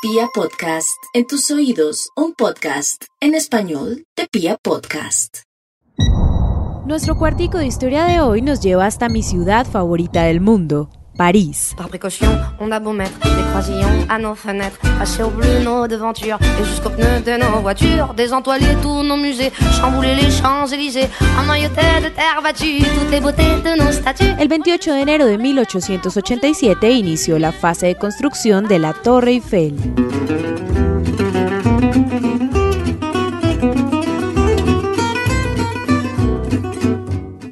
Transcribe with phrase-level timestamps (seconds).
[0.00, 5.38] Pia Podcast, en tus oídos, un podcast en español de Pia Podcast.
[6.86, 10.88] Nuestro cuartico de historia de hoy nos lleva hasta mi ciudad favorita del mundo,
[11.18, 11.74] París.
[11.76, 12.28] Par précaution,
[12.60, 16.64] on a beau mettre des croisillons à nos fenêtres, passer au bleu nos devantures et
[16.64, 21.08] jusqu'aux pneus de nos voitures, désentoiler tous nos musées, chambouler les Champs-Élysées,
[21.42, 24.34] emmailloter de terre battue toutes les beautés de nos statues.
[24.38, 29.74] El 28 de enero de 1887 inició la fase de construcción de la Torre Eiffel.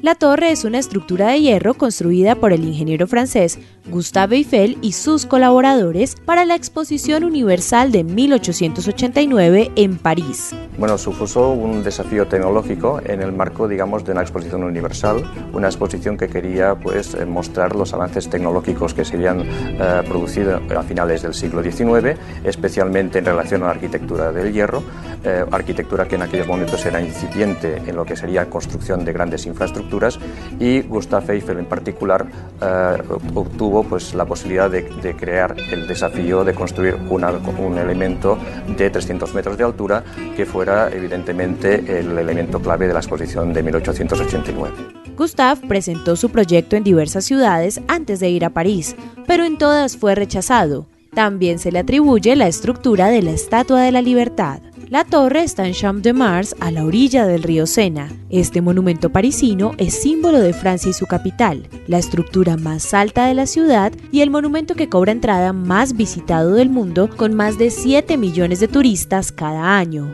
[0.07, 4.93] La torre es una estructura de hierro construida por el ingeniero francés Gustave Eiffel y
[4.93, 10.55] sus colaboradores para la Exposición Universal de 1889 en París.
[10.77, 16.15] Bueno, supuso un desafío tecnológico en el marco, digamos, de una exposición universal, una exposición
[16.15, 21.21] que quería pues, eh, mostrar los avances tecnológicos que se habían eh, producido a finales
[21.23, 24.83] del siglo XIX, especialmente en relación a la arquitectura del hierro,
[25.25, 29.45] eh, arquitectura que en aquellos momentos era incipiente en lo que sería construcción de grandes
[29.45, 29.96] infraestructuras
[30.59, 32.25] y Gustave Eiffel en particular
[32.61, 32.97] eh,
[33.33, 34.85] obtuvo pues, la posibilidad de,
[35.17, 38.37] crear el desafío de construir un elemento
[38.77, 40.03] de 300 metros de altura
[40.35, 44.75] que fuera evidentemente el elemento clave de la exposición de 1889.
[45.15, 48.95] Gustave presentó su proyecto en diversas ciudades antes de ir a París,
[49.25, 50.87] pero en todas fue rechazado.
[51.13, 54.61] También se le atribuye la estructura de la Estatua de la Libertad.
[54.89, 58.09] La torre está en Champ de Mars, a la orilla del río Sena.
[58.29, 63.33] Este monumento parisino es símbolo de Francia y su capital, la estructura más alta de
[63.33, 67.69] la ciudad y el monumento que cobra entrada más visitado del mundo con más de
[67.69, 70.09] 7 millones de turistas cada año.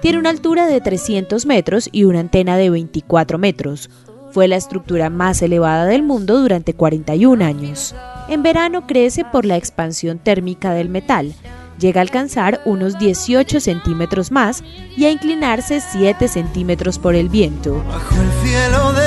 [0.00, 3.90] Tiene una altura de 300 metros y una antena de 24 metros.
[4.32, 7.94] Fue la estructura más elevada del mundo durante 41 años.
[8.28, 11.34] En verano crece por la expansión térmica del metal.
[11.78, 14.62] Llega a alcanzar unos 18 centímetros más
[14.96, 17.82] y a inclinarse 7 centímetros por el viento.
[17.88, 19.01] Bajo el cielo de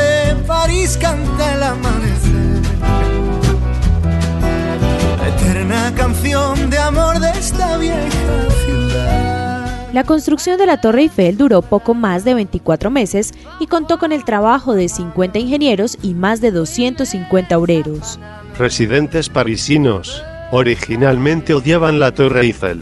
[9.96, 14.12] La construcción de la Torre Eiffel duró poco más de 24 meses y contó con
[14.12, 18.20] el trabajo de 50 ingenieros y más de 250 obreros.
[18.60, 22.82] Residentes parisinos originalmente odiaban la Torre Eiffel,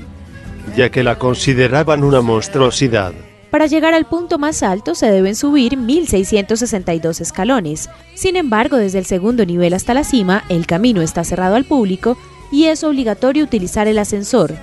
[0.75, 3.13] ya que la consideraban una monstruosidad.
[3.51, 7.91] Para llegar al punto más alto se deben subir 1.662 escalones.
[8.15, 12.17] Sin embargo, desde el segundo nivel hasta la cima, el camino está cerrado al público
[12.51, 14.55] y es obligatorio utilizar el ascensor,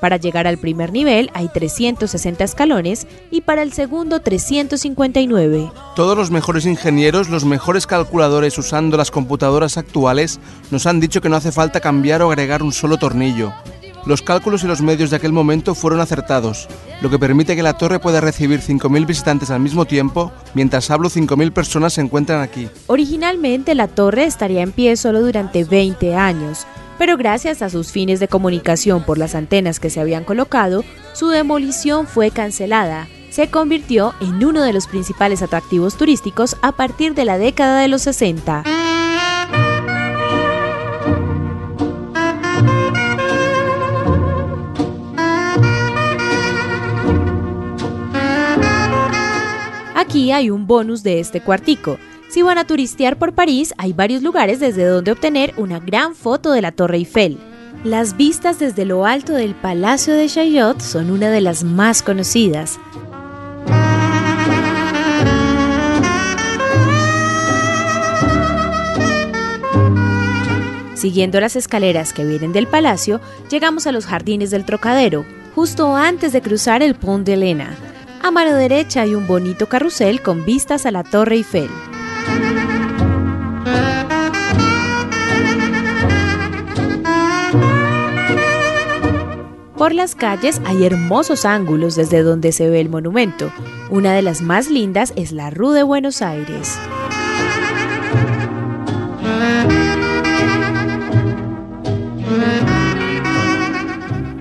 [0.00, 5.70] para llegar al primer nivel hay 360 escalones y para el segundo 359.
[5.96, 11.28] Todos los mejores ingenieros, los mejores calculadores usando las computadoras actuales nos han dicho que
[11.28, 13.52] no hace falta cambiar o agregar un solo tornillo.
[14.06, 16.66] Los cálculos y los medios de aquel momento fueron acertados,
[17.02, 21.10] lo que permite que la torre pueda recibir 5.000 visitantes al mismo tiempo, mientras hablo
[21.10, 22.68] 5.000 personas se encuentran aquí.
[22.86, 26.66] Originalmente la torre estaría en pie solo durante 20 años,
[26.98, 31.28] pero gracias a sus fines de comunicación por las antenas que se habían colocado, su
[31.28, 33.08] demolición fue cancelada.
[33.30, 37.88] Se convirtió en uno de los principales atractivos turísticos a partir de la década de
[37.88, 38.64] los 60.
[49.94, 51.98] Aquí hay un bonus de este cuartico.
[52.28, 56.52] Si van a turistear por París, hay varios lugares desde donde obtener una gran foto
[56.52, 57.38] de la Torre Eiffel.
[57.84, 62.78] Las vistas desde lo alto del Palacio de Chaillot son una de las más conocidas.
[70.94, 75.24] Siguiendo las escaleras que vienen del palacio, llegamos a los jardines del Trocadero,
[75.54, 77.74] justo antes de cruzar el Pont de Lena.
[78.20, 81.70] A mano derecha hay un bonito carrusel con vistas a la Torre Eiffel.
[89.78, 93.52] Por las calles hay hermosos ángulos desde donde se ve el monumento.
[93.90, 96.76] Una de las más lindas es la Rue de Buenos Aires.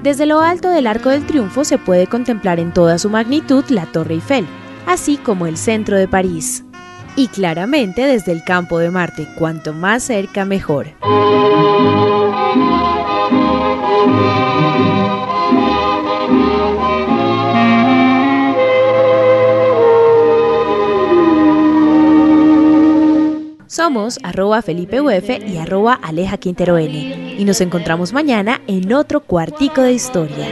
[0.01, 3.85] Desde lo alto del Arco del Triunfo se puede contemplar en toda su magnitud la
[3.85, 4.47] Torre Eiffel,
[4.87, 6.63] así como el centro de París.
[7.15, 10.87] Y claramente desde el campo de Marte, cuanto más cerca mejor.
[24.21, 27.35] Arroba Felipe Uf y arroba Aleja Quintero N.
[27.39, 30.47] Y nos encontramos mañana en otro cuartico de historia.